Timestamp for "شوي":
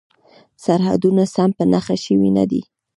2.03-2.29